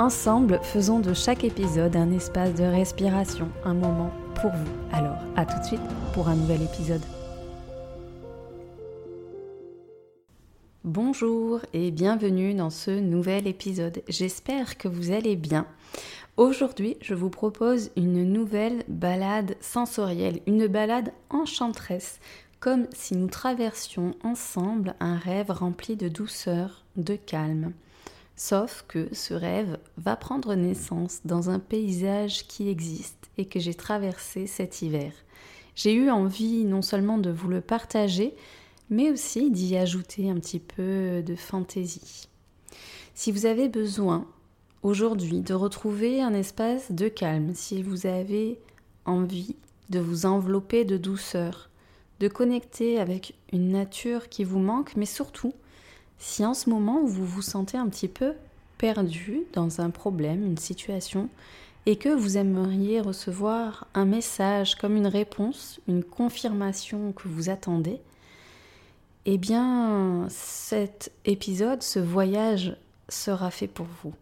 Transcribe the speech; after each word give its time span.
Ensemble, 0.00 0.60
faisons 0.62 0.98
de 0.98 1.12
chaque 1.12 1.44
épisode 1.44 1.94
un 1.94 2.10
espace 2.10 2.54
de 2.54 2.64
respiration, 2.64 3.50
un 3.66 3.74
moment 3.74 4.10
pour 4.40 4.50
vous. 4.50 4.72
Alors, 4.92 5.18
à 5.36 5.44
tout 5.44 5.58
de 5.60 5.64
suite 5.66 5.80
pour 6.14 6.28
un 6.28 6.36
nouvel 6.36 6.62
épisode. 6.62 7.02
Bonjour 10.84 11.60
et 11.74 11.90
bienvenue 11.90 12.54
dans 12.54 12.70
ce 12.70 12.90
nouvel 12.90 13.46
épisode. 13.46 14.00
J'espère 14.08 14.78
que 14.78 14.88
vous 14.88 15.10
allez 15.10 15.36
bien. 15.36 15.66
Aujourd'hui, 16.38 16.96
je 17.02 17.12
vous 17.12 17.28
propose 17.28 17.90
une 17.94 18.24
nouvelle 18.24 18.84
balade 18.88 19.54
sensorielle, 19.60 20.40
une 20.46 20.66
balade 20.66 21.12
enchanteresse, 21.28 22.20
comme 22.58 22.86
si 22.94 23.16
nous 23.16 23.28
traversions 23.28 24.14
ensemble 24.24 24.94
un 24.98 25.18
rêve 25.18 25.50
rempli 25.50 25.96
de 25.96 26.08
douceur, 26.08 26.86
de 26.96 27.16
calme. 27.16 27.74
Sauf 28.42 28.86
que 28.88 29.14
ce 29.14 29.34
rêve 29.34 29.76
va 29.98 30.16
prendre 30.16 30.54
naissance 30.54 31.20
dans 31.26 31.50
un 31.50 31.58
paysage 31.58 32.46
qui 32.46 32.70
existe 32.70 33.28
et 33.36 33.44
que 33.44 33.60
j'ai 33.60 33.74
traversé 33.74 34.46
cet 34.46 34.80
hiver. 34.80 35.12
J'ai 35.74 35.92
eu 35.92 36.08
envie 36.08 36.64
non 36.64 36.80
seulement 36.80 37.18
de 37.18 37.28
vous 37.28 37.48
le 37.48 37.60
partager, 37.60 38.34
mais 38.88 39.10
aussi 39.10 39.50
d'y 39.50 39.76
ajouter 39.76 40.30
un 40.30 40.36
petit 40.36 40.58
peu 40.58 41.22
de 41.22 41.36
fantaisie. 41.36 42.28
Si 43.12 43.30
vous 43.30 43.44
avez 43.44 43.68
besoin 43.68 44.26
aujourd'hui 44.82 45.42
de 45.42 45.52
retrouver 45.52 46.22
un 46.22 46.32
espace 46.32 46.92
de 46.92 47.08
calme, 47.08 47.52
si 47.54 47.82
vous 47.82 48.06
avez 48.06 48.58
envie 49.04 49.54
de 49.90 50.00
vous 50.00 50.24
envelopper 50.24 50.86
de 50.86 50.96
douceur, 50.96 51.68
de 52.20 52.28
connecter 52.28 52.98
avec 52.98 53.34
une 53.52 53.68
nature 53.68 54.30
qui 54.30 54.44
vous 54.44 54.60
manque, 54.60 54.96
mais 54.96 55.04
surtout 55.04 55.52
si 56.20 56.44
en 56.44 56.54
ce 56.54 56.70
moment 56.70 57.02
vous 57.04 57.24
vous 57.24 57.42
sentez 57.42 57.76
un 57.76 57.88
petit 57.88 58.06
peu 58.08 58.34
perdu 58.78 59.42
dans 59.52 59.80
un 59.80 59.90
problème, 59.90 60.46
une 60.46 60.58
situation, 60.58 61.28
et 61.86 61.96
que 61.96 62.10
vous 62.10 62.36
aimeriez 62.36 63.00
recevoir 63.00 63.86
un 63.94 64.04
message 64.04 64.76
comme 64.76 64.96
une 64.96 65.06
réponse, 65.06 65.80
une 65.88 66.04
confirmation 66.04 67.12
que 67.12 67.26
vous 67.26 67.48
attendez, 67.48 68.00
eh 69.24 69.38
bien 69.38 70.26
cet 70.28 71.10
épisode, 71.24 71.82
ce 71.82 71.98
voyage 71.98 72.76
sera 73.08 73.50
fait 73.50 73.66
pour 73.66 73.86
vous. 74.02 74.14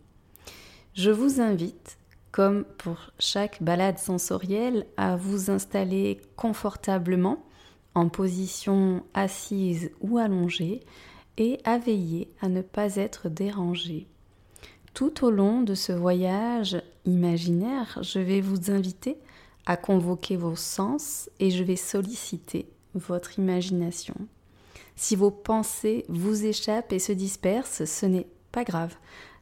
Je 0.95 1.11
vous 1.11 1.41
invite, 1.41 1.99
comme 2.31 2.65
pour 2.79 3.11
chaque 3.19 3.63
balade 3.63 3.99
sensorielle, 3.99 4.87
à 4.97 5.17
vous 5.17 5.51
installer 5.51 6.21
confortablement 6.37 7.45
en 7.95 8.09
position 8.09 9.03
assise 9.15 9.91
ou 10.01 10.19
allongée 10.19 10.81
et 11.39 11.59
à 11.65 11.79
veiller 11.79 12.29
à 12.43 12.49
ne 12.49 12.61
pas 12.61 12.97
être 12.97 13.31
dérangé. 13.31 14.07
Tout 14.93 15.25
au 15.25 15.31
long 15.31 15.63
de 15.63 15.75
ce 15.75 15.93
voyage 15.93 16.83
imaginaire, 17.07 17.99
je 18.03 18.19
vais 18.19 18.41
vous 18.41 18.71
inviter 18.71 19.17
à 19.65 19.77
convoquer 19.77 20.37
vos 20.37 20.57
sens 20.57 21.31
et 21.41 21.51
je 21.51 21.63
vais 21.63 21.77
solliciter 21.77 22.69
votre 22.95 23.39
imagination. 23.39 24.15
Si 24.97 25.15
vos 25.15 25.31
pensées 25.31 26.05
vous 26.09 26.45
échappent 26.45 26.93
et 26.93 26.99
se 26.99 27.13
dispersent, 27.13 27.85
ce 27.85 28.07
n'est 28.07 28.27
pas 28.51 28.65
grave. 28.65 28.97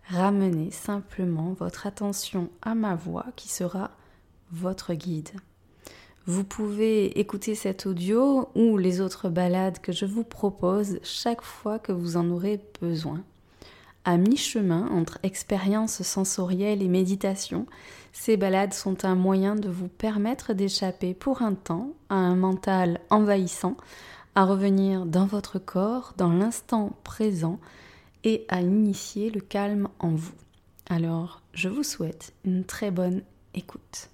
Ramenez 0.09 0.71
simplement 0.71 1.55
votre 1.59 1.87
attention 1.87 2.51
à 2.61 2.75
ma 2.75 2.95
voix 2.95 3.27
qui 3.35 3.49
sera 3.49 3.91
votre 4.53 4.95
guide. 4.95 5.31
Vous 6.29 6.43
pouvez 6.43 7.21
écouter 7.21 7.55
cet 7.55 7.87
audio 7.87 8.49
ou 8.57 8.79
les 8.79 9.01
autres 9.01 9.29
balades 9.29 9.79
que 9.79 9.93
je 9.93 10.07
vous 10.07 10.25
propose 10.25 10.99
chaque 11.05 11.43
fois 11.43 11.79
que 11.79 11.93
vous 11.93 12.17
en 12.17 12.29
aurez 12.31 12.61
besoin. 12.83 13.23
À 14.05 14.17
mi-chemin 14.17 14.89
entre 14.91 15.21
expérience 15.23 16.03
sensorielle 16.03 16.83
et 16.83 16.89
méditation, 16.89 17.67
ces 18.13 18.37
balades 18.37 18.75
sont 18.75 19.05
un 19.05 19.15
moyen 19.15 19.55
de 19.55 19.69
vous 19.69 19.87
permettre 19.87 20.53
d'échapper 20.53 21.15
pour 21.15 21.43
un 21.43 21.55
temps 21.55 21.93
à 22.09 22.17
un 22.17 22.35
mental 22.35 22.99
envahissant, 23.11 23.77
à 24.35 24.45
revenir 24.45 25.07
dans 25.07 25.27
votre 25.27 25.61
corps, 25.61 26.13
dans 26.17 26.33
l'instant 26.33 26.97
présent 27.05 27.61
et 28.25 28.45
à 28.49 28.63
initier 28.63 29.31
le 29.31 29.41
calme 29.41 29.89
en 30.01 30.11
vous. 30.11 30.35
Alors, 30.91 31.41
je 31.53 31.69
vous 31.69 31.85
souhaite 31.85 32.33
une 32.45 32.65
très 32.65 32.91
bonne 32.91 33.23
écoute. 33.55 34.11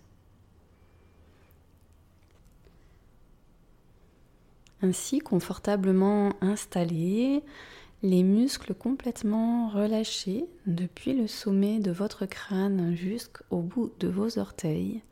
Ainsi 4.82 5.20
confortablement 5.20 6.32
installé, 6.41 7.43
les 8.03 8.22
muscles 8.25 8.75
complètement 8.75 9.69
relâchés 9.69 10.44
depuis 10.66 11.12
le 11.12 11.28
sommet 11.28 11.78
de 11.78 11.93
votre 11.93 12.26
crâne 12.26 12.94
jusqu'au 12.97 13.59
bout 13.59 13.92
de 14.00 14.09
vos 14.09 14.38
orteils, 14.38 15.03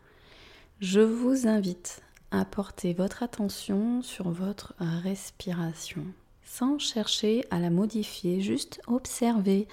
je 0.81 1.01
vous 1.01 1.47
invite 1.47 2.03
à 2.33 2.45
porter 2.45 2.95
votre 2.95 3.23
attention 3.23 4.03
sur 4.03 4.31
votre 4.31 4.75
respiration 4.79 6.05
sans 6.51 6.81
chercher 6.81 7.45
à 7.53 7.61
la 7.61 7.71
modifier, 7.71 8.41
juste 8.41 8.81
observer 8.89 9.69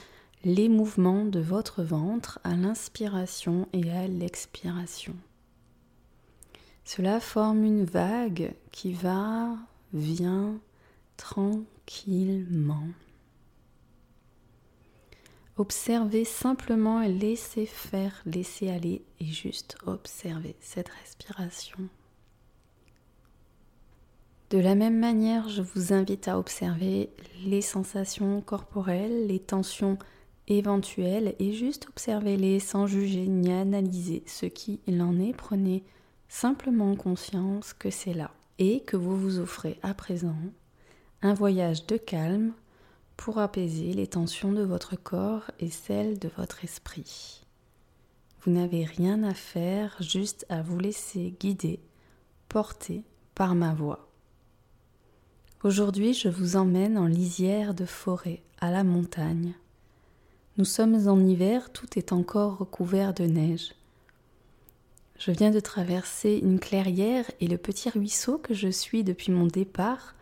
les 0.46 0.70
mouvements 0.70 1.26
de 1.26 1.40
votre 1.40 1.82
ventre 1.82 2.40
à 2.44 2.56
l'inspiration 2.56 3.68
et 3.74 3.92
à 3.92 4.08
l'expiration. 4.08 5.16
Cela 6.86 7.20
forme 7.20 7.64
une 7.64 7.84
vague 7.84 8.54
qui 8.72 8.94
va 8.94 9.58
Viens 9.98 10.60
tranquillement. 11.18 12.88
Observez 15.58 16.24
simplement 16.24 17.02
et 17.02 17.12
laissez 17.12 17.66
faire, 17.66 18.22
laissez 18.28 18.70
aller 18.70 19.02
et 19.20 19.26
juste 19.26 19.76
observez 19.88 20.56
cette 20.60 20.90
respiration. 20.90 21.90
De 24.52 24.60
la 24.60 24.76
même 24.76 25.00
manière, 25.00 25.50
je 25.50 25.64
vous 25.64 25.94
invite 25.94 26.28
à 26.28 26.38
observer 26.38 27.10
les 27.44 27.64
sensations 27.64 28.42
corporelles, 28.42 29.26
les 29.26 29.40
tensions 29.40 29.98
éventuelles 30.48 31.34
et 31.40 31.54
juste 31.54 31.88
observez-les 31.90 32.60
sans 32.60 32.86
juger 32.86 33.26
ni 33.26 33.52
analyser 33.52 34.22
ce 34.28 34.46
qui 34.46 34.80
en 34.88 35.20
est. 35.20 35.34
Prenez 35.34 35.84
simplement 36.30 36.96
conscience 36.96 37.74
que 37.74 37.90
c'est 37.90 38.14
là 38.14 38.30
et 38.60 38.82
que 38.82 38.98
vous 38.98 39.16
vous 39.16 39.40
offrez 39.40 39.80
à 39.84 39.94
présent 39.94 40.36
un 41.22 41.34
voyage 41.34 41.86
de 41.88 41.98
calme 41.98 42.54
pour 43.16 43.40
apaiser 43.40 43.94
les 43.94 44.08
tensions 44.08 44.52
de 44.52 44.64
votre 44.64 44.96
corps 44.96 45.50
et 45.60 45.70
celles 45.70 46.20
de 46.20 46.30
votre 46.38 46.64
esprit. 46.64 47.44
Vous 48.42 48.52
n'avez 48.52 48.86
rien 48.86 49.24
à 49.24 49.34
faire, 49.34 49.96
juste 50.00 50.46
à 50.50 50.62
vous 50.62 50.80
laisser 50.80 51.36
guider, 51.40 51.80
porter 52.48 53.04
par 53.36 53.56
ma 53.56 53.74
voix. 53.74 54.08
Aujourd'hui, 55.64 56.14
je 56.14 56.30
vous 56.30 56.56
emmène 56.56 56.98
en 56.98 57.08
lisière 57.08 57.74
de 57.74 57.86
forêt, 57.86 58.44
à 58.60 58.72
la 58.72 58.84
montagne. 58.84 59.54
Nous 60.58 60.66
sommes 60.66 61.08
en 61.08 61.20
hiver, 61.20 61.72
tout 61.72 61.98
est 61.98 62.14
encore 62.14 62.60
recouvert 62.60 63.14
de 63.14 63.26
neige. 63.26 63.74
Je 65.20 65.32
viens 65.32 65.50
de 65.50 65.60
traverser 65.60 66.40
une 66.44 66.60
clairière 66.60 67.30
et 67.40 67.48
le 67.48 67.58
petit 67.58 67.90
ruisseau 67.90 68.38
que 68.38 68.54
je 68.54 68.68
suis 68.68 69.04
depuis 69.04 69.32
mon 69.32 69.48
départ 69.48 70.16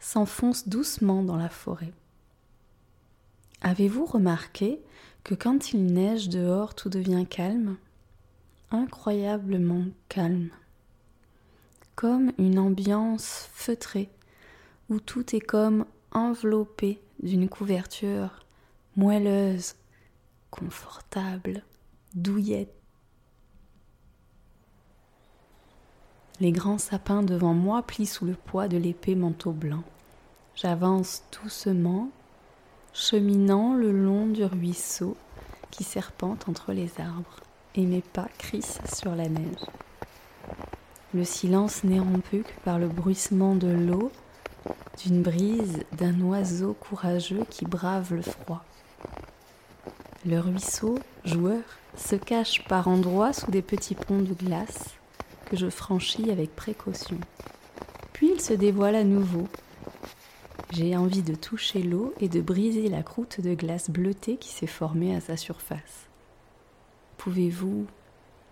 s'enfonce 0.00 0.68
doucement 0.68 1.22
dans 1.22 1.36
la 1.36 1.48
forêt. 1.48 1.92
Avez-vous 3.60 4.04
remarqué 4.04 4.80
que 5.22 5.36
quand 5.36 5.72
il 5.72 5.86
neige 5.86 6.28
dehors 6.28 6.74
tout 6.74 6.88
devient 6.88 7.24
calme? 7.28 7.76
Incroyablement 8.72 9.84
calme. 10.08 10.50
Comme 11.94 12.32
une 12.38 12.58
ambiance 12.58 13.48
feutrée 13.52 14.08
où 14.88 14.98
tout 14.98 15.36
est 15.36 15.40
comme 15.40 15.86
enveloppé 16.10 17.00
d'une 17.22 17.48
couverture 17.48 18.44
moelleuse, 18.96 19.76
confortable, 20.50 21.62
douillette. 22.14 22.81
Les 26.42 26.50
grands 26.50 26.78
sapins 26.78 27.22
devant 27.22 27.54
moi 27.54 27.84
plient 27.84 28.04
sous 28.04 28.24
le 28.24 28.34
poids 28.34 28.66
de 28.66 28.76
l'épais 28.76 29.14
manteau 29.14 29.52
blanc. 29.52 29.84
J'avance 30.56 31.22
doucement, 31.40 32.08
cheminant 32.92 33.74
le 33.74 33.92
long 33.92 34.26
du 34.26 34.42
ruisseau, 34.42 35.16
qui 35.70 35.84
serpentent 35.84 36.48
entre 36.48 36.72
les 36.72 36.90
arbres 36.98 37.36
et 37.76 37.86
mes 37.86 38.00
pas 38.00 38.26
crissent 38.38 38.80
sur 38.92 39.14
la 39.14 39.28
neige. 39.28 39.64
Le 41.14 41.22
silence 41.22 41.84
n'est 41.84 42.00
rompu 42.00 42.42
que 42.42 42.64
par 42.64 42.80
le 42.80 42.88
bruissement 42.88 43.54
de 43.54 43.68
l'eau, 43.68 44.10
d'une 45.04 45.22
brise, 45.22 45.84
d'un 45.96 46.20
oiseau 46.22 46.74
courageux 46.74 47.44
qui 47.50 47.66
brave 47.66 48.12
le 48.12 48.22
froid. 48.22 48.64
Le 50.26 50.40
ruisseau, 50.40 50.98
joueur, 51.24 51.62
se 51.96 52.16
cache 52.16 52.64
par 52.66 52.88
endroits 52.88 53.32
sous 53.32 53.52
des 53.52 53.62
petits 53.62 53.94
ponts 53.94 54.22
de 54.22 54.34
glace 54.34 54.96
je 55.56 55.68
franchis 55.68 56.30
avec 56.30 56.54
précaution. 56.56 57.18
Puis 58.12 58.32
il 58.34 58.40
se 58.40 58.52
dévoile 58.52 58.94
à 58.94 59.04
nouveau. 59.04 59.48
J'ai 60.70 60.96
envie 60.96 61.22
de 61.22 61.34
toucher 61.34 61.82
l'eau 61.82 62.14
et 62.20 62.28
de 62.28 62.40
briser 62.40 62.88
la 62.88 63.02
croûte 63.02 63.40
de 63.40 63.54
glace 63.54 63.90
bleutée 63.90 64.36
qui 64.36 64.48
s'est 64.48 64.66
formée 64.66 65.14
à 65.14 65.20
sa 65.20 65.36
surface. 65.36 66.08
Pouvez-vous 67.18 67.86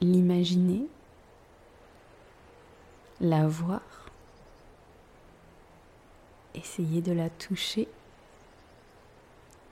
l'imaginer? 0.01 0.87
La 3.21 3.47
voir? 3.47 3.81
Essayez 6.55 7.01
de 7.01 7.13
la 7.13 7.31
toucher? 7.31 7.89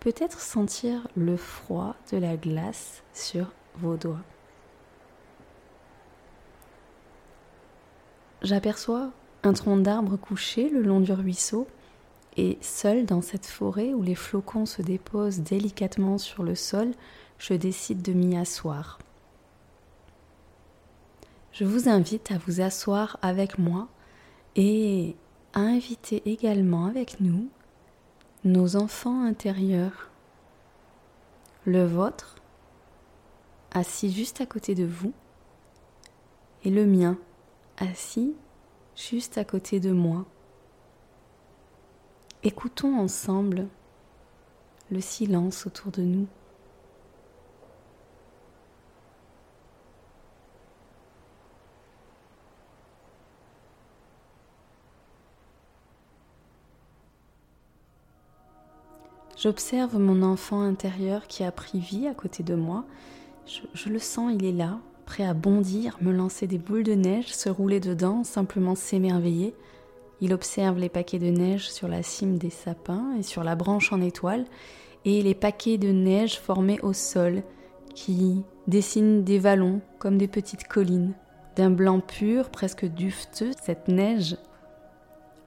Peut-être 0.01 0.41
sentir 0.41 1.07
le 1.17 1.37
froid 1.37 1.97
de 2.13 2.19
la 2.19 2.37
glace 2.37 3.03
sur 3.13 3.47
vos 3.77 3.97
doigts. 3.97 4.23
J'aperçois 8.43 9.11
un 9.43 9.53
tronc 9.53 9.79
d'arbre 9.79 10.17
couché 10.17 10.69
le 10.69 10.83
long 10.83 11.01
du 11.01 11.13
ruisseau 11.13 11.67
et 12.37 12.57
seul 12.61 13.05
dans 13.05 13.21
cette 13.21 13.47
forêt 13.47 13.93
où 13.93 14.03
les 14.03 14.15
flocons 14.15 14.65
se 14.65 14.81
déposent 14.81 15.41
délicatement 15.41 16.19
sur 16.19 16.45
le 16.45 16.55
sol, 16.55 16.93
je 17.39 17.55
décide 17.55 18.01
de 18.01 18.13
m'y 18.13 18.37
asseoir. 18.37 18.99
Je 21.53 21.65
vous 21.65 21.89
invite 21.89 22.31
à 22.31 22.39
vous 22.39 22.61
asseoir 22.61 23.19
avec 23.23 23.59
moi 23.59 23.89
et 24.55 25.17
à 25.53 25.61
inviter 25.61 26.23
également 26.27 26.87
avec 26.87 27.19
nous 27.19 27.49
nos 28.45 28.77
enfants 28.77 29.25
intérieurs, 29.25 30.11
le 31.65 31.85
vôtre, 31.85 32.37
assis 33.73 34.13
juste 34.13 34.41
à 34.41 34.47
côté 34.47 34.77
de 34.77 34.85
vous, 34.85 35.13
et 36.65 36.71
le 36.71 36.87
mien, 36.87 37.19
assis 37.81 38.35
juste 38.97 39.39
à 39.39 39.45
côté 39.45 39.81
de 39.81 39.93
moi. 39.93 40.27
Écoutons 42.43 42.99
ensemble 42.99 43.69
le 44.91 45.01
silence 45.01 45.67
autour 45.67 45.91
de 45.93 46.03
nous. 46.03 46.27
J'observe 59.39 59.99
mon 60.01 60.23
enfant 60.23 60.63
intérieur 60.63 61.29
qui 61.29 61.45
a 61.45 61.53
pris 61.53 61.79
vie 61.79 62.09
à 62.09 62.15
côté 62.15 62.43
de 62.43 62.57
moi. 62.57 62.85
Je, 63.47 63.89
le 63.89 64.01
sens, 64.01 64.33
il 64.35 64.45
est 64.45 64.53
là, 64.53 64.81
prêt 65.09 65.25
à 65.25 65.33
bondir, 65.33 65.97
me 66.03 66.13
lancer 66.13 66.47
des 66.47 66.59
boules 66.59 66.83
de 66.83 66.93
neige, 66.93 67.33
se 67.33 67.49
rouler 67.49 67.81
dedans, 67.81 68.25
simplement 68.25 68.75
s'émerveiller. 68.75 69.55
Il 70.21 70.35
observe 70.35 70.79
les 70.79 70.91
paquets 70.91 71.19
de 71.19 71.31
neige 71.31 71.71
sur 71.71 71.89
la 71.89 72.03
cime 72.03 72.37
des 72.37 72.51
sapins 72.51 73.15
et 73.19 73.23
sur 73.23 73.43
la 73.43 73.55
branche 73.55 73.91
en 73.91 74.03
étoile, 74.03 74.45
et 75.07 75.23
les 75.23 75.35
paquets 75.35 75.79
de 75.79 75.89
neige 75.89 76.39
formés 76.39 76.79
au 76.83 76.93
sol, 76.93 77.43
qui 77.95 78.45
dessinent 78.67 79.25
des 79.25 79.39
vallons 79.39 79.81
comme 79.99 80.19
des 80.19 80.29
petites 80.29 80.69
collines. 80.69 81.15
D'un 81.57 81.71
blanc 81.71 82.01
pur, 82.01 82.51
presque 82.51 82.85
dufteux, 82.85 83.53
cette 83.63 83.89
neige 83.89 84.37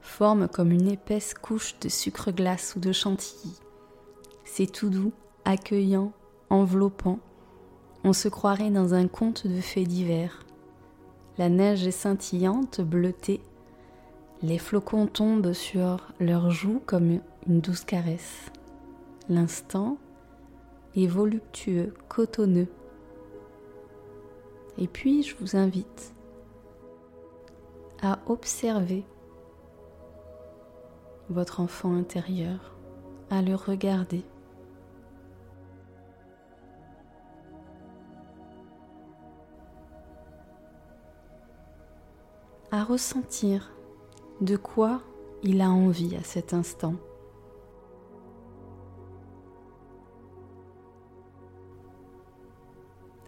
forme 0.01 0.47
comme 0.47 0.71
une 0.71 0.89
épaisse 0.89 1.35
couche 1.35 1.75
de 1.81 1.87
sucre 1.87 2.31
glace 2.31 2.73
ou 2.75 2.79
de 2.79 2.91
chantilly. 2.91 3.53
C'est 4.43 4.71
tout 4.71 4.89
doux, 4.89 5.11
accueillant, 5.45 6.13
enveloppant. 6.49 7.19
On 8.03 8.13
se 8.13 8.27
croirait 8.27 8.71
dans 8.71 8.95
un 8.95 9.07
conte 9.07 9.45
de 9.45 9.61
fées 9.61 9.85
d'hiver. 9.85 10.43
La 11.37 11.49
neige 11.49 11.85
est 11.85 11.91
scintillante, 11.91 12.81
bleutée. 12.81 13.41
Les 14.41 14.57
flocons 14.57 15.05
tombent 15.05 15.53
sur 15.53 16.11
leurs 16.19 16.49
joues 16.49 16.81
comme 16.87 17.19
une 17.47 17.61
douce 17.61 17.85
caresse. 17.85 18.51
L'instant 19.29 19.97
est 20.95 21.05
voluptueux, 21.05 21.93
cotonneux. 22.09 22.67
Et 24.79 24.87
puis 24.87 25.21
je 25.21 25.35
vous 25.39 25.55
invite 25.55 26.15
à 28.01 28.17
observer 28.25 29.03
votre 31.29 31.59
enfant 31.59 31.95
intérieur, 31.95 32.75
à 33.29 33.43
le 33.43 33.53
regarder. 33.53 34.23
À 42.71 42.85
ressentir 42.85 43.73
de 44.39 44.55
quoi 44.55 45.01
il 45.43 45.61
a 45.61 45.69
envie 45.69 46.15
à 46.15 46.23
cet 46.23 46.53
instant. 46.53 46.95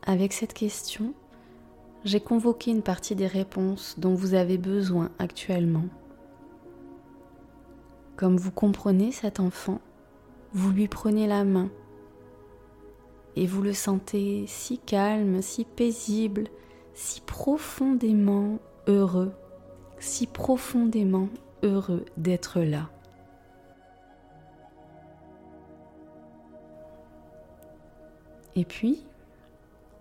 Avec 0.06 0.31
cette 0.31 0.54
question, 0.54 1.13
j'ai 2.06 2.22
convoqué 2.22 2.72
une 2.72 2.81
partie 2.81 3.16
des 3.16 3.28
réponses 3.28 3.95
dont 3.98 4.13
vous 4.13 4.34
avez 4.34 4.57
besoin 4.57 5.12
actuellement. 5.19 5.86
Comme 8.16 8.38
vous 8.38 8.51
comprenez 8.51 9.12
cet 9.12 9.40
enfant, 9.40 9.81
vous 10.54 10.72
lui 10.72 10.88
prenez 10.88 11.28
la 11.28 11.44
main 11.44 11.69
et 13.36 13.45
vous 13.45 13.62
le 13.62 13.74
sentez 13.74 14.45
si 14.48 14.78
calme, 14.78 15.42
si 15.42 15.66
paisible, 15.66 16.48
si 16.94 17.22
profondément 17.22 18.60
heureux, 18.88 19.31
si 20.00 20.27
profondément 20.27 21.30
heureux 21.63 22.06
d'être 22.18 22.59
là. 22.59 22.89
Et 28.56 28.65
puis, 28.65 29.03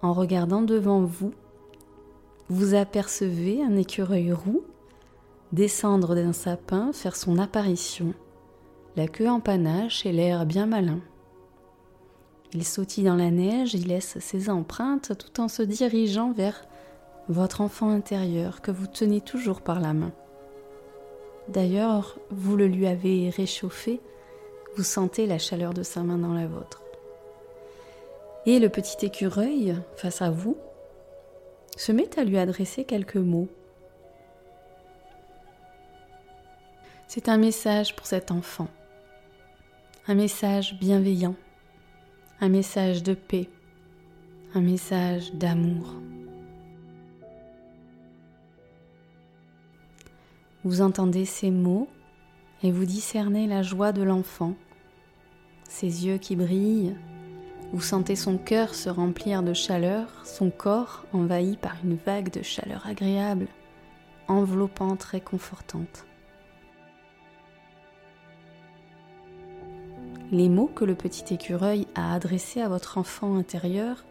en 0.02 0.12
regardant 0.12 0.62
devant 0.62 1.02
vous, 1.02 1.32
vous 2.48 2.74
apercevez 2.74 3.62
un 3.62 3.76
écureuil 3.76 4.32
roux 4.32 4.62
descendre 5.52 6.14
d'un 6.14 6.32
sapin, 6.32 6.92
faire 6.92 7.16
son 7.16 7.38
apparition, 7.38 8.14
la 8.96 9.06
queue 9.06 9.28
en 9.28 9.40
panache 9.40 10.04
et 10.06 10.12
l'air 10.12 10.46
bien 10.46 10.66
malin. 10.66 11.00
Il 12.54 12.64
sautille 12.64 13.04
dans 13.04 13.16
la 13.16 13.30
neige, 13.30 13.74
il 13.74 13.86
laisse 13.86 14.18
ses 14.18 14.50
empreintes 14.50 15.12
tout 15.16 15.40
en 15.40 15.48
se 15.48 15.62
dirigeant 15.62 16.32
vers 16.32 16.66
votre 17.28 17.60
enfant 17.60 17.90
intérieur 17.90 18.60
que 18.60 18.70
vous 18.70 18.86
tenez 18.86 19.20
toujours 19.20 19.60
par 19.60 19.80
la 19.80 19.92
main. 19.92 20.12
D'ailleurs, 21.48 22.18
vous 22.30 22.56
le 22.56 22.66
lui 22.66 22.86
avez 22.86 23.30
réchauffé, 23.30 24.00
vous 24.76 24.82
sentez 24.82 25.26
la 25.26 25.38
chaleur 25.38 25.74
de 25.74 25.82
sa 25.82 26.02
main 26.02 26.18
dans 26.18 26.34
la 26.34 26.46
vôtre. 26.46 26.82
Et 28.46 28.58
le 28.58 28.68
petit 28.68 29.06
écureuil, 29.06 29.76
face 29.96 30.22
à 30.22 30.30
vous, 30.30 30.56
se 31.76 31.92
met 31.92 32.18
à 32.18 32.24
lui 32.24 32.38
adresser 32.38 32.84
quelques 32.84 33.16
mots. 33.16 33.48
C'est 37.06 37.28
un 37.28 37.36
message 37.36 37.94
pour 37.94 38.06
cet 38.06 38.30
enfant, 38.30 38.68
un 40.08 40.14
message 40.14 40.78
bienveillant, 40.78 41.34
un 42.40 42.48
message 42.48 43.02
de 43.02 43.14
paix, 43.14 43.48
un 44.54 44.60
message 44.60 45.32
d'amour. 45.34 45.94
Vous 50.64 50.80
entendez 50.80 51.24
ces 51.24 51.50
mots 51.50 51.88
et 52.62 52.70
vous 52.70 52.84
discernez 52.84 53.48
la 53.48 53.62
joie 53.62 53.90
de 53.90 54.02
l'enfant, 54.02 54.54
ses 55.68 56.06
yeux 56.06 56.18
qui 56.18 56.36
brillent, 56.36 56.94
vous 57.72 57.80
sentez 57.80 58.14
son 58.14 58.36
cœur 58.36 58.74
se 58.74 58.90
remplir 58.90 59.42
de 59.42 59.54
chaleur, 59.54 60.08
son 60.24 60.50
corps 60.50 61.04
envahi 61.12 61.56
par 61.56 61.76
une 61.82 61.96
vague 61.96 62.30
de 62.30 62.42
chaleur 62.42 62.86
agréable, 62.86 63.48
enveloppante, 64.28 65.02
réconfortante. 65.02 66.06
Les 70.30 70.48
mots 70.48 70.70
que 70.72 70.84
le 70.84 70.94
petit 70.94 71.34
écureuil 71.34 71.88
a 71.94 72.14
adressés 72.14 72.60
à 72.60 72.68
votre 72.68 72.98
enfant 72.98 73.36
intérieur 73.36 74.04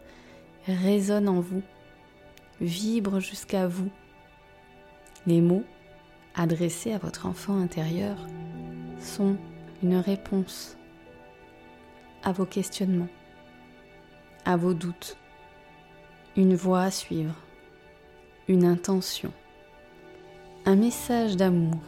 résonnent 0.66 1.28
en 1.28 1.40
vous, 1.40 1.62
vibrent 2.60 3.20
jusqu'à 3.20 3.66
vous. 3.66 3.90
Les 5.26 5.40
mots 5.40 5.64
adressés 6.34 6.92
à 6.92 6.98
votre 6.98 7.26
enfant 7.26 7.58
intérieur 7.58 8.16
sont 8.98 9.36
une 9.82 9.96
réponse 9.96 10.76
à 12.22 12.32
vos 12.32 12.46
questionnements, 12.46 13.08
à 14.44 14.56
vos 14.56 14.74
doutes, 14.74 15.16
une 16.36 16.54
voie 16.54 16.82
à 16.82 16.90
suivre, 16.90 17.34
une 18.48 18.64
intention, 18.64 19.32
un 20.64 20.76
message 20.76 21.36
d'amour. 21.36 21.80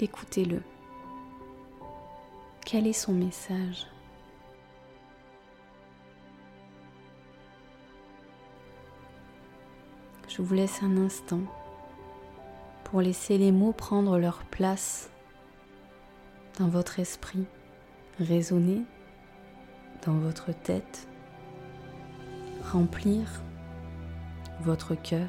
Écoutez-le. 0.00 0.62
Quel 2.64 2.86
est 2.86 2.92
son 2.92 3.12
message? 3.12 3.86
Je 10.28 10.42
vous 10.42 10.54
laisse 10.54 10.82
un 10.82 10.98
instant 10.98 11.40
pour 12.90 13.02
laisser 13.02 13.36
les 13.36 13.52
mots 13.52 13.72
prendre 13.72 14.18
leur 14.18 14.44
place 14.44 15.10
dans 16.58 16.68
votre 16.68 16.98
esprit, 16.98 17.44
résonner 18.18 18.82
dans 20.06 20.14
votre 20.14 20.52
tête, 20.52 21.06
remplir 22.72 23.42
votre 24.60 24.94
cœur, 24.94 25.28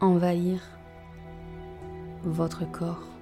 envahir 0.00 0.60
votre 2.24 2.70
corps. 2.70 3.17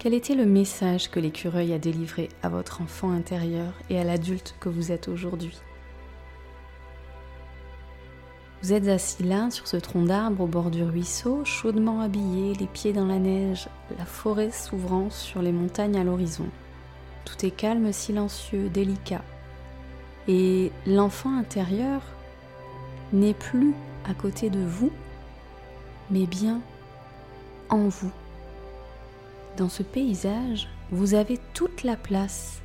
Quel 0.00 0.14
était 0.14 0.34
le 0.34 0.46
message 0.46 1.10
que 1.10 1.20
l'écureuil 1.20 1.74
a 1.74 1.78
délivré 1.78 2.30
à 2.42 2.48
votre 2.48 2.80
enfant 2.80 3.10
intérieur 3.10 3.74
et 3.90 4.00
à 4.00 4.02
l'adulte 4.02 4.54
que 4.58 4.70
vous 4.70 4.92
êtes 4.92 5.08
aujourd'hui? 5.08 5.60
Vous 8.62 8.72
êtes 8.72 8.88
assis 8.88 9.22
là 9.24 9.50
sur 9.50 9.68
ce 9.68 9.76
tronc 9.76 10.04
d'arbre 10.04 10.44
au 10.44 10.46
bord 10.46 10.70
du 10.70 10.82
ruisseau, 10.82 11.44
chaudement 11.44 12.00
habillé, 12.00 12.54
les 12.54 12.66
pieds 12.66 12.94
dans 12.94 13.04
la 13.04 13.18
neige, 13.18 13.68
la 13.98 14.06
forêt 14.06 14.50
s'ouvrant 14.50 15.10
sur 15.10 15.42
les 15.42 15.52
montagnes 15.52 15.98
à 15.98 16.04
l'horizon. 16.04 16.48
Tout 17.26 17.44
est 17.44 17.50
calme, 17.50 17.92
silencieux, 17.92 18.70
délicat. 18.70 19.22
Et 20.28 20.72
l'enfant 20.86 21.36
intérieur 21.36 22.00
n'est 23.12 23.34
plus 23.34 23.74
à 24.08 24.14
côté 24.14 24.48
de 24.48 24.64
vous, 24.64 24.92
mais 26.10 26.24
bien 26.24 26.62
en 27.68 27.88
vous. 27.88 28.12
Dans 29.56 29.68
ce 29.68 29.82
paysage, 29.82 30.68
vous 30.90 31.14
avez 31.14 31.38
toute 31.54 31.82
la 31.82 31.96
place 31.96 32.60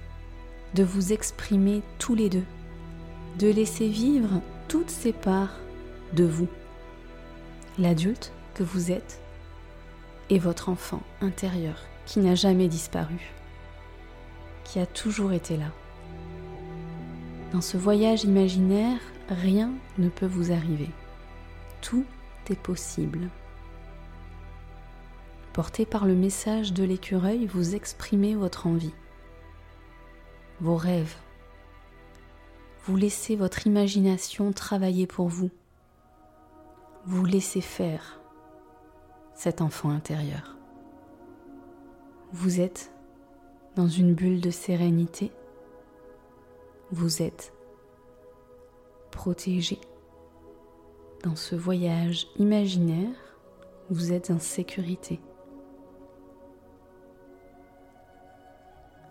de 0.73 0.83
vous 0.83 1.13
exprimer 1.13 1.81
tous 1.99 2.15
les 2.15 2.29
deux, 2.29 2.43
de 3.39 3.47
laisser 3.47 3.87
vivre 3.87 4.41
toutes 4.67 4.89
ces 4.89 5.13
parts 5.13 5.57
de 6.13 6.23
vous, 6.23 6.47
l'adulte 7.79 8.31
que 8.53 8.63
vous 8.63 8.91
êtes 8.91 9.19
et 10.29 10.39
votre 10.39 10.69
enfant 10.69 11.01
intérieur 11.21 11.75
qui 12.05 12.19
n'a 12.19 12.35
jamais 12.35 12.67
disparu, 12.67 13.33
qui 14.63 14.79
a 14.79 14.85
toujours 14.85 15.33
été 15.33 15.57
là. 15.57 15.71
Dans 17.51 17.61
ce 17.61 17.77
voyage 17.77 18.23
imaginaire, 18.23 18.99
rien 19.29 19.71
ne 19.97 20.09
peut 20.09 20.25
vous 20.25 20.51
arriver. 20.51 20.89
Tout 21.81 22.05
est 22.49 22.59
possible. 22.59 23.29
Porté 25.55 25.85
par 25.85 26.05
le 26.05 26.15
message 26.15 26.73
de 26.73 26.83
l'écureuil, 26.83 27.45
vous 27.45 27.75
exprimez 27.75 28.35
votre 28.35 28.67
envie, 28.67 28.91
vos 30.59 30.75
rêves. 30.75 31.15
Vous 32.83 32.97
laissez 32.97 33.37
votre 33.37 33.65
imagination 33.65 34.51
travailler 34.51 35.07
pour 35.07 35.29
vous. 35.29 35.49
Vous 37.05 37.23
laissez 37.23 37.61
faire 37.61 38.19
cet 39.33 39.61
enfant 39.61 39.91
intérieur. 39.91 40.57
Vous 42.33 42.59
êtes 42.59 42.91
dans 43.77 43.87
une 43.87 44.13
bulle 44.13 44.41
de 44.41 44.51
sérénité. 44.51 45.31
Vous 46.91 47.21
êtes 47.21 47.53
protégé. 49.09 49.79
Dans 51.23 51.37
ce 51.37 51.55
voyage 51.55 52.27
imaginaire, 52.39 53.37
vous 53.89 54.11
êtes 54.11 54.31
en 54.31 54.39
sécurité. 54.39 55.21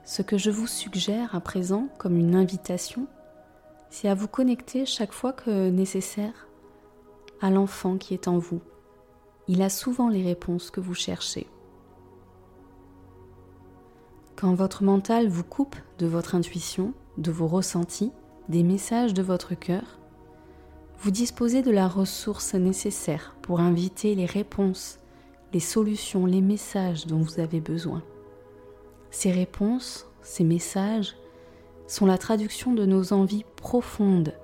Ce 0.04 0.20
que 0.20 0.36
je 0.36 0.50
vous 0.50 0.66
suggère 0.66 1.34
à 1.34 1.40
présent 1.40 1.88
comme 1.96 2.18
une 2.18 2.34
invitation, 2.34 3.06
c'est 3.88 4.08
à 4.08 4.14
vous 4.14 4.28
connecter 4.28 4.84
chaque 4.84 5.12
fois 5.12 5.32
que 5.32 5.70
nécessaire 5.70 6.46
à 7.40 7.50
l'enfant 7.50 7.96
qui 7.96 8.12
est 8.12 8.28
en 8.28 8.36
vous. 8.36 8.60
Il 9.48 9.62
a 9.62 9.70
souvent 9.70 10.10
les 10.10 10.22
réponses 10.22 10.70
que 10.70 10.80
vous 10.80 10.94
cherchez. 10.94 11.46
Quand 14.36 14.54
votre 14.54 14.82
mental 14.82 15.28
vous 15.28 15.44
coupe 15.44 15.76
de 15.98 16.06
votre 16.06 16.34
intuition, 16.34 16.92
de 17.16 17.30
vos 17.30 17.46
ressentis, 17.46 18.12
des 18.50 18.62
messages 18.62 19.14
de 19.14 19.22
votre 19.22 19.54
cœur, 19.54 19.98
vous 20.98 21.10
disposez 21.10 21.62
de 21.62 21.70
la 21.70 21.88
ressource 21.88 22.54
nécessaire 22.54 23.36
pour 23.40 23.60
inviter 23.60 24.14
les 24.14 24.26
réponses, 24.26 24.98
les 25.54 25.60
solutions, 25.60 26.26
les 26.26 26.42
messages 26.42 27.06
dont 27.06 27.20
vous 27.20 27.40
avez 27.40 27.60
besoin. 27.60 28.02
Ces 29.14 29.30
réponses, 29.30 30.08
ces 30.22 30.42
messages, 30.42 31.14
sont 31.86 32.04
la 32.04 32.18
traduction 32.18 32.72
de 32.72 32.84
nos 32.84 33.12
envies 33.12 33.44
profondes, 33.54 34.34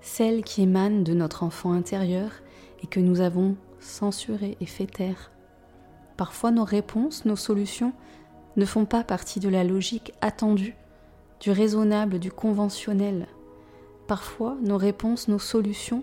celles 0.00 0.42
qui 0.42 0.62
émanent 0.62 1.02
de 1.02 1.12
notre 1.12 1.42
enfant 1.42 1.72
intérieur 1.74 2.30
et 2.82 2.86
que 2.86 3.00
nous 3.00 3.20
avons 3.20 3.54
censurées 3.80 4.56
et 4.62 4.66
fait 4.66 4.86
taire. 4.86 5.30
Parfois 6.16 6.52
nos 6.52 6.64
réponses, 6.64 7.26
nos 7.26 7.36
solutions 7.36 7.92
ne 8.56 8.64
font 8.64 8.86
pas 8.86 9.04
partie 9.04 9.40
de 9.40 9.50
la 9.50 9.62
logique 9.62 10.14
attendue, 10.22 10.74
du 11.38 11.50
raisonnable, 11.50 12.18
du 12.18 12.32
conventionnel. 12.32 13.28
Parfois 14.06 14.56
nos 14.62 14.78
réponses, 14.78 15.28
nos 15.28 15.38
solutions 15.38 16.02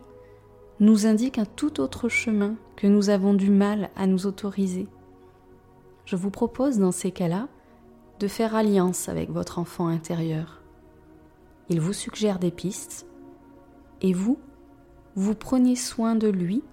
nous 0.80 1.08
indiquent 1.08 1.40
un 1.40 1.46
tout 1.46 1.82
autre 1.82 2.08
chemin 2.08 2.54
que 2.76 2.86
nous 2.86 3.10
avons 3.10 3.34
du 3.34 3.50
mal 3.50 3.90
à 3.96 4.06
nous 4.06 4.28
autoriser. 4.28 4.88
Je 6.06 6.16
vous 6.16 6.30
propose 6.30 6.78
dans 6.78 6.92
ces 6.92 7.10
cas-là 7.10 7.48
de 8.22 8.28
faire 8.28 8.54
alliance 8.54 9.10
avec 9.10 9.32
votre 9.32 9.58
enfant 9.58 9.88
intérieur. 9.88 10.62
Il 11.70 11.82
vous 11.82 11.92
suggère 11.92 12.38
des 12.38 12.52
pistes 12.52 13.08
et 14.02 14.14
vous, 14.14 14.38
vous 15.16 15.34
prenez 15.34 15.76
soin 15.76 16.14
de 16.14 16.28
lui 16.28 16.64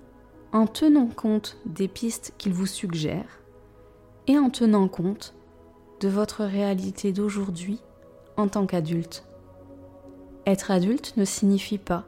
en 0.52 0.66
tenant 0.66 1.06
compte 1.06 1.56
des 1.64 1.88
pistes 1.88 2.34
qu'il 2.36 2.52
vous 2.52 2.66
suggère 2.66 3.40
et 4.26 4.36
en 4.38 4.50
tenant 4.50 4.88
compte 4.88 5.34
de 6.00 6.08
votre 6.08 6.44
réalité 6.44 7.12
d'aujourd'hui 7.12 7.80
en 8.36 8.48
tant 8.48 8.66
qu'adulte. 8.66 9.24
Être 10.44 10.70
adulte 10.70 11.14
ne 11.16 11.24
signifie 11.24 11.78
pas 11.78 12.04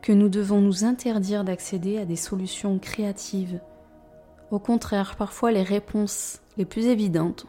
que 0.00 0.12
nous 0.12 0.30
devons 0.30 0.62
nous 0.62 0.84
interdire 0.84 1.44
d'accéder 1.44 1.98
à 1.98 2.06
des 2.06 2.16
solutions 2.16 2.78
créatives. 2.78 3.60
Au 4.50 4.58
contraire, 4.58 5.16
parfois 5.16 5.52
les 5.52 5.62
réponses 5.62 6.40
les 6.56 6.64
plus 6.64 6.86
évidentes 6.86 7.46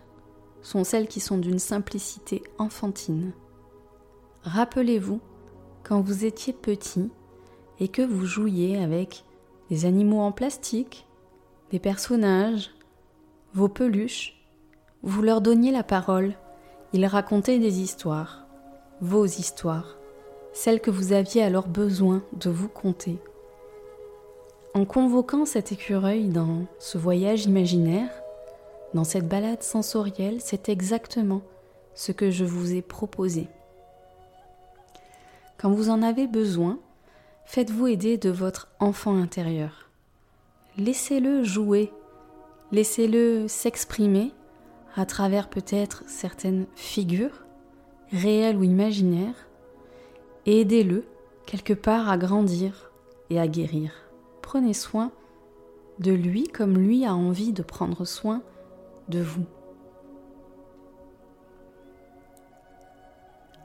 sont 0.65 0.83
celles 0.83 1.07
qui 1.07 1.19
sont 1.19 1.37
d'une 1.37 1.59
simplicité 1.59 2.43
enfantine. 2.57 3.33
Rappelez-vous 4.41 5.19
quand 5.83 6.01
vous 6.01 6.25
étiez 6.25 6.53
petit 6.53 7.11
et 7.79 7.87
que 7.87 8.01
vous 8.01 8.25
jouiez 8.25 8.81
avec 8.81 9.25
des 9.69 9.85
animaux 9.85 10.21
en 10.21 10.31
plastique, 10.31 11.05
des 11.69 11.77
personnages, 11.77 12.71
vos 13.53 13.67
peluches, 13.67 14.43
vous 15.03 15.21
leur 15.21 15.39
donniez 15.39 15.71
la 15.71 15.83
parole, 15.83 16.33
ils 16.93 17.05
racontaient 17.05 17.59
des 17.59 17.81
histoires, 17.81 18.47
vos 19.01 19.25
histoires, 19.25 19.97
celles 20.51 20.81
que 20.81 20.91
vous 20.91 21.13
aviez 21.13 21.43
alors 21.43 21.67
besoin 21.67 22.23
de 22.33 22.49
vous 22.49 22.69
conter. 22.69 23.19
En 24.73 24.85
convoquant 24.85 25.45
cet 25.45 25.71
écureuil 25.71 26.27
dans 26.27 26.65
ce 26.79 26.97
voyage 26.97 27.45
imaginaire, 27.45 28.09
dans 28.95 29.03
cette 29.03 29.27
balade 29.27 29.61
sensorielle, 29.61 30.37
c'est 30.39 30.69
exactement 30.69 31.41
ce 31.95 32.13
que 32.13 32.31
je 32.31 32.45
vous 32.45 32.73
ai 32.73 32.81
proposé. 32.81 33.49
Quand 35.57 35.69
vous 35.69 35.89
en 35.89 36.01
avez 36.01 36.27
besoin, 36.27 36.79
faites-vous 37.43 37.87
aider 37.87 38.17
de 38.17 38.29
votre 38.29 38.69
enfant 38.79 39.17
intérieur. 39.17 39.89
Laissez-le 40.77 41.43
jouer, 41.43 41.91
laissez-le 42.71 43.49
s'exprimer 43.49 44.31
à 44.95 45.05
travers 45.05 45.49
peut-être 45.49 46.03
certaines 46.07 46.65
figures, 46.75 47.43
réelles 48.13 48.57
ou 48.57 48.63
imaginaires, 48.63 49.49
et 50.45 50.61
aidez-le 50.61 51.03
quelque 51.45 51.73
part 51.73 52.09
à 52.09 52.17
grandir 52.17 52.91
et 53.29 53.41
à 53.41 53.47
guérir. 53.47 53.91
Prenez 54.41 54.73
soin 54.73 55.11
de 55.99 56.13
lui 56.13 56.47
comme 56.47 56.77
lui 56.77 57.05
a 57.05 57.13
envie 57.13 57.51
de 57.51 57.61
prendre 57.61 58.05
soin 58.05 58.41
de 59.09 59.19
vous. 59.19 59.45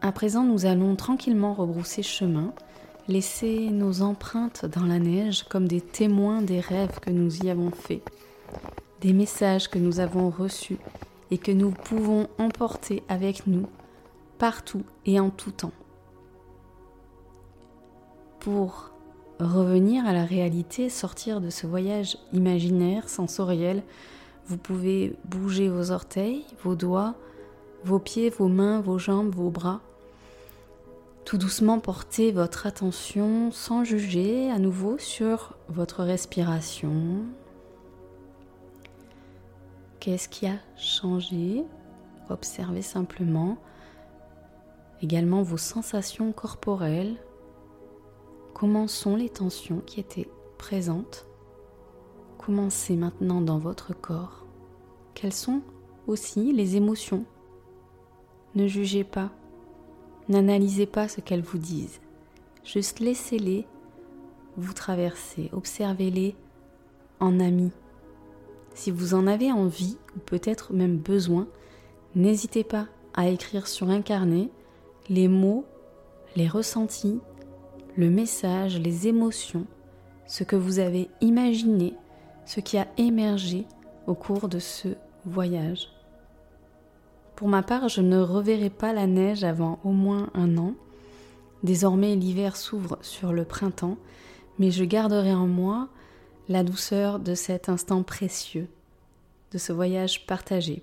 À 0.03 0.13
présent, 0.13 0.45
nous 0.45 0.67
allons 0.67 0.97
tranquillement 0.97 1.55
rebrousser 1.55 2.03
chemin 2.03 2.55
laisser 3.11 3.71
nos 3.71 4.03
empreintes 4.03 4.67
dans 4.67 4.87
la 4.87 4.99
neige 4.99 5.43
comme 5.45 5.67
des 5.67 5.81
témoins 5.81 6.43
des 6.43 6.61
rêves 6.61 7.01
que 7.01 7.11
nous 7.11 7.39
y 7.39 7.51
avons 7.51 7.73
faits, 7.73 8.03
des 9.01 9.13
messages 9.13 9.69
que 9.69 9.79
nous 9.79 9.99
avons 9.99 10.31
reçus 10.31 10.79
et 11.31 11.39
que 11.39 11.51
nous 11.51 11.71
pouvons 11.71 12.29
emporter 12.39 13.03
avec 13.09 13.47
nous 13.47 13.67
partout 14.39 14.85
et 15.07 15.19
en 15.19 15.31
tout 15.31 15.51
temps. 15.51 15.73
Pour 18.39 18.93
revenir 19.41 20.07
à 20.07 20.13
la 20.13 20.25
réalité, 20.25 20.89
sortir 20.89 21.41
de 21.41 21.51
ce 21.51 21.67
voyage 21.67 22.17
imaginaire, 22.33 23.09
sensoriel, 23.09 23.83
vous 24.47 24.57
pouvez 24.57 25.17
bouger 25.25 25.69
vos 25.69 25.91
orteils, 25.91 26.45
vos 26.63 26.75
doigts, 26.75 27.15
vos 27.85 27.99
pieds, 27.99 28.31
vos 28.31 28.49
mains, 28.49 28.81
vos 28.81 28.99
jambes, 28.99 29.35
vos 29.35 29.51
bras 29.51 29.81
tout 31.31 31.39
doucement 31.39 31.79
portez 31.79 32.33
votre 32.33 32.67
attention 32.67 33.53
sans 33.53 33.85
juger 33.85 34.51
à 34.51 34.59
nouveau 34.59 34.99
sur 34.99 35.57
votre 35.69 36.03
respiration. 36.03 37.25
Qu'est-ce 40.01 40.29
qui 40.29 40.49
a 40.49 40.57
changé? 40.77 41.63
Observez 42.31 42.83
simplement 42.83 43.59
également 45.03 45.43
vos 45.43 45.57
sensations 45.57 46.33
corporelles. 46.33 47.15
Comment 48.53 48.89
sont 48.89 49.15
les 49.15 49.29
tensions 49.29 49.79
qui 49.87 50.01
étaient 50.01 50.29
présentes? 50.59 51.30
Commencez 52.41 52.97
maintenant 52.97 53.43
dans 53.43 53.59
votre 53.59 53.93
corps. 53.93 54.47
Quelles 55.13 55.35
sont 55.35 55.61
aussi 56.07 56.55
les 56.55 56.75
émotions? 56.75 57.27
Ne 58.55 58.67
jugez 58.67 59.05
pas. 59.05 59.29
N'analysez 60.31 60.87
pas 60.87 61.07
ce 61.07 61.21
qu'elles 61.21 61.43
vous 61.43 61.59
disent. 61.59 62.01
Juste 62.65 62.99
laissez-les 62.99 63.67
vous 64.57 64.73
traverser. 64.73 65.51
Observez-les 65.53 66.35
en 67.21 67.41
amis. 67.41 67.73
Si 68.73 68.91
vous 68.91 69.13
en 69.13 69.27
avez 69.27 69.53
envie, 69.53 69.99
ou 70.17 70.21
peut-être 70.21 70.73
même 70.73 70.97
besoin, 70.97 71.47
n'hésitez 72.15 72.65
pas 72.65 72.87
à 73.13 73.29
écrire 73.29 73.67
sur 73.67 73.91
un 73.91 74.01
carnet 74.01 74.49
les 75.11 75.29
mots, 75.29 75.67
les 76.37 76.49
ressentis, 76.49 77.21
le 77.99 78.09
message, 78.09 78.79
les 78.79 79.09
émotions, 79.09 79.67
ce 80.27 80.43
que 80.43 80.57
vous 80.57 80.79
avez 80.79 81.11
imaginé, 81.21 81.93
ce 82.51 82.59
qui 82.59 82.79
a 82.79 82.89
émergé 82.97 83.65
au 84.09 84.15
cours 84.15 84.49
de 84.49 84.59
ce 84.59 84.89
voyage. 85.25 85.89
Pour 87.37 87.47
ma 87.47 87.63
part, 87.63 87.89
je 87.89 88.01
ne 88.01 88.19
reverrai 88.19 88.71
pas 88.71 88.93
la 88.93 89.07
neige 89.07 89.45
avant 89.45 89.79
au 89.85 89.93
moins 89.93 90.31
un 90.35 90.59
an. 90.59 90.75
Désormais, 91.63 92.17
l'hiver 92.17 92.57
s'ouvre 92.57 92.99
sur 93.03 93.33
le 93.33 93.45
printemps, 93.45 93.99
mais 94.59 94.73
je 94.73 94.83
garderai 94.83 95.33
en 95.33 95.47
moi 95.47 95.91
la 96.49 96.65
douceur 96.65 97.21
de 97.21 97.37
cet 97.37 97.69
instant 97.69 98.03
précieux, 98.03 98.67
de 99.53 99.59
ce 99.59 99.73
voyage 99.73 100.27
partagé. 100.27 100.83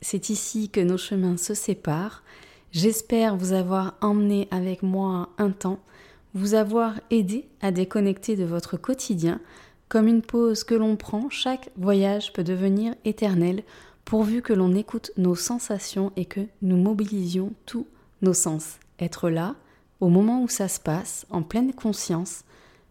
C'est 0.00 0.28
ici 0.28 0.68
que 0.68 0.80
nos 0.80 0.98
chemins 0.98 1.36
se 1.36 1.54
séparent. 1.54 2.22
J'espère 2.70 3.36
vous 3.36 3.54
avoir 3.54 3.94
emmené 4.02 4.46
avec 4.52 4.84
moi 4.84 5.30
un 5.36 5.50
temps, 5.50 5.80
vous 6.32 6.54
avoir 6.54 7.00
aidé 7.10 7.48
à 7.60 7.72
déconnecter 7.72 8.36
de 8.36 8.44
votre 8.44 8.76
quotidien. 8.76 9.40
Comme 9.88 10.08
une 10.08 10.22
pause 10.22 10.64
que 10.64 10.74
l'on 10.74 10.96
prend, 10.96 11.30
chaque 11.30 11.70
voyage 11.76 12.32
peut 12.32 12.44
devenir 12.44 12.94
éternel 13.04 13.62
pourvu 14.04 14.42
que 14.42 14.52
l'on 14.52 14.74
écoute 14.74 15.10
nos 15.16 15.34
sensations 15.34 16.12
et 16.16 16.24
que 16.24 16.46
nous 16.62 16.76
mobilisions 16.76 17.52
tous 17.66 17.86
nos 18.22 18.34
sens. 18.34 18.78
Être 18.98 19.30
là, 19.30 19.54
au 20.00 20.08
moment 20.08 20.42
où 20.42 20.48
ça 20.48 20.68
se 20.68 20.80
passe, 20.80 21.26
en 21.30 21.42
pleine 21.42 21.72
conscience, 21.72 22.44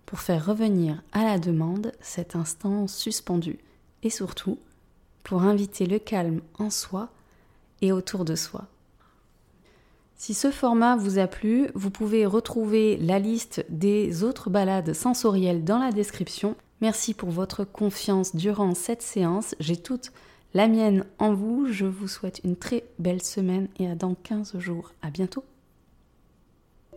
pour 0.05 0.19
faire 0.19 0.45
revenir 0.45 1.01
à 1.11 1.23
la 1.23 1.39
demande 1.39 1.91
cet 1.99 2.35
instant 2.35 2.87
suspendu 2.87 3.59
et 4.03 4.09
surtout 4.09 4.57
pour 5.23 5.41
inviter 5.41 5.85
le 5.87 5.99
calme 5.99 6.41
en 6.59 6.69
soi 6.69 7.09
et 7.81 7.91
autour 7.91 8.23
de 8.23 8.35
soi. 8.35 8.67
Si 10.15 10.33
ce 10.33 10.49
format 10.49 10.95
vous 10.95 11.17
a 11.17 11.27
plu, 11.27 11.69
vous 11.75 11.89
pouvez 11.89 12.25
retrouver 12.25 12.97
la 12.97 13.19
liste 13.19 13.65
des 13.69 14.23
autres 14.23 14.49
balades 14.49 14.93
sensorielles 14.93 15.63
dans 15.63 15.79
la 15.79 15.91
description. 15.91 16.55
Merci 16.81 17.13
pour 17.13 17.29
votre 17.29 17.63
confiance 17.63 18.35
durant 18.35 18.75
cette 18.75 19.01
séance. 19.01 19.55
J'ai 19.59 19.77
toutes 19.77 20.11
la 20.53 20.67
mienne 20.67 21.05
en 21.19 21.33
vous. 21.33 21.67
Je 21.71 21.85
vous 21.85 22.07
souhaite 22.07 22.41
une 22.43 22.55
très 22.55 22.83
belle 22.99 23.21
semaine 23.21 23.67
et 23.79 23.87
à 23.87 23.95
dans 23.95 24.15
15 24.15 24.57
jours. 24.57 24.91
À 25.01 25.09
bientôt. 25.09 25.43